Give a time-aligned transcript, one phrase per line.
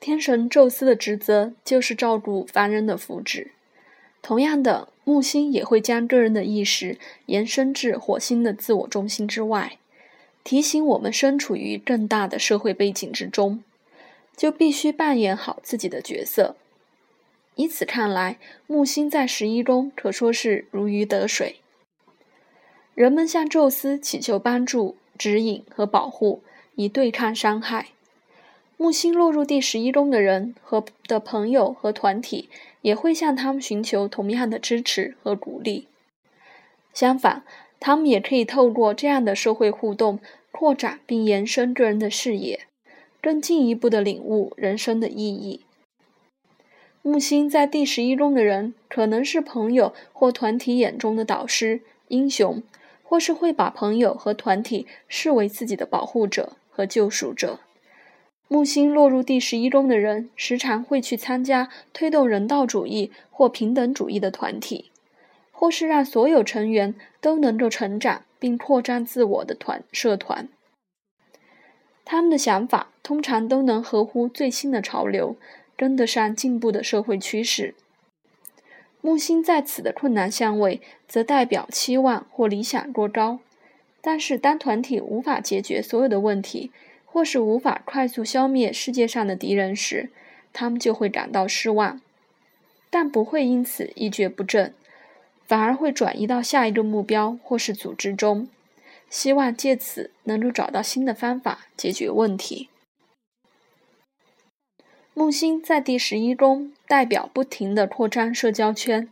[0.00, 3.48] 天神宙斯的职责就是照顾凡人的福祉。
[4.22, 9.78] 同样的，木星也会将个人的意识延伸至火星的自我中心之外，
[10.44, 13.62] 提醒我们身处于更大的社会背景之中，
[14.36, 16.56] 就必须扮演好自己的角色。
[17.54, 21.56] 以此看来，木星在十一宫可说是如鱼得水。
[22.94, 26.42] 人们向宙斯祈求帮助、指引和保护，
[26.74, 27.88] 以对抗伤害。
[28.80, 32.48] 木星落入第十一宫的人和的朋友和团体
[32.80, 35.88] 也会向他们寻求同样的支持和鼓励。
[36.94, 37.42] 相反，
[37.80, 40.20] 他们也可以透过这样的社会互动，
[40.52, 42.66] 扩展并延伸个人的视野，
[43.20, 45.62] 更进一步的领悟人生的意义。
[47.02, 52.62] 木星在第十一宫的人，可能是朋友或团体眼中的导师、英雄，
[53.02, 57.58] 或是会把朋友和团体视为自己的保护者和救赎者。
[58.48, 64.90] 木星落入第十一宫的人，时常会去参加推动人道主义或平等主义的团体，
[65.52, 70.48] 或是让所有成员都能够成长并扩张自我的团社团。
[72.04, 75.36] 他们的想法通常都能合乎最新的潮流。
[75.78, 77.76] 跟得上进步的社会趋势。
[79.00, 83.38] 木星在此的困难相位，则代表期望或理想过高。
[84.00, 86.72] 但是，当团体无法解决所有的问题，
[87.10, 90.10] 或是无法快速消灭世界上的敌人时，
[90.52, 92.00] 他们就会感到失望，
[92.90, 94.74] 但不会因此一蹶不振，
[95.46, 98.48] 反而会转移到下一个目标或是组织中，
[99.08, 102.68] 希望借此能够找到新的方法解决问题。
[105.14, 109.08] 木星在第十一宫，代表不停的扩张社交圈，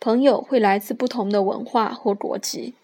[0.00, 2.74] 朋友会来自不同的文化或国籍。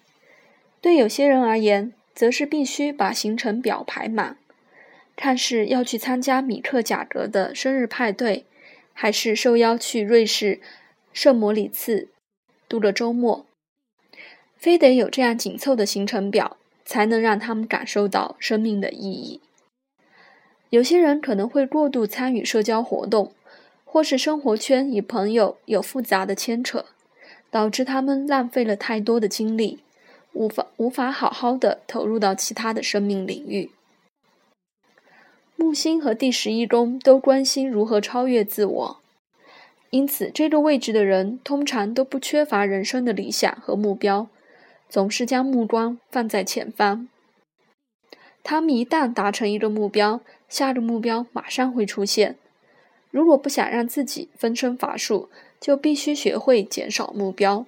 [0.81, 4.37] 对有些人而言，则是必须把行程表排满，
[5.15, 8.45] 看是要去参加米克贾格的生日派对，
[8.93, 10.61] 还是受邀去瑞士
[11.13, 12.09] 圣摩里茨
[12.69, 13.47] 度个周末。
[14.57, 19.41] 非得有这样紧凑的行程表，才能让他们感受到生命的意义。
[20.71, 23.33] 有些人可能会过度参与社交活动，
[23.85, 26.87] 或是生活圈与朋友有复杂的牵扯，
[27.51, 29.81] 导致他们浪费了太多的精力，
[30.33, 33.71] 无法无法好好的投入到其他的生命领域。
[35.63, 39.01] 木星和第十一宫都关心如何超越自我，
[39.91, 44.27] 因此这个位置的人通常都不缺乏人生的理想和目标，
[44.89, 47.09] 总是将目光放在前方。
[48.43, 52.35] 他们一旦达成一个目标，下个目标马上会出现。
[53.13, 55.29] 如果不想让自己分身乏术，
[55.61, 57.65] 就必须学会减少目标，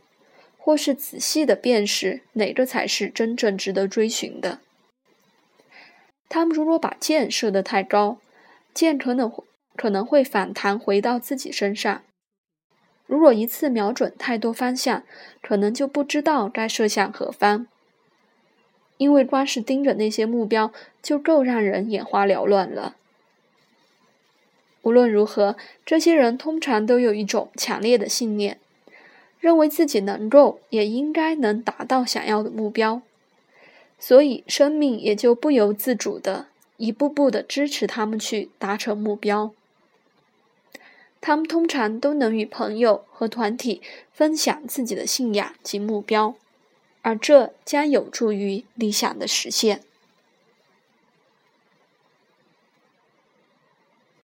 [0.59, 4.59] 或是仔细的辨识哪个才是真正值得追寻的。
[6.35, 8.19] 他们如果把箭射得太高，
[8.75, 9.33] 箭可能
[9.77, 12.01] 可能会反弹回到自己身上；
[13.07, 15.05] 如果一次瞄准太多方向，
[15.41, 17.69] 可能就不知道该射向何方。
[18.97, 22.97] 因为光是盯着那些目标，就够让人眼花缭乱了。
[24.83, 25.57] 无论如何，
[25.87, 28.59] 这些人通常都有一种强烈的信念，
[29.39, 33.03] 认为自己能够，也应该能达到想要的目标，
[34.07, 39.51] 所以生命也就不由自主的一步步的支持他们去达成目标。
[41.23, 43.81] 他们通常都能与朋友和团体
[44.13, 46.35] 分享自己的信仰及目标。
[47.01, 49.81] 而这将有助于理想的实现。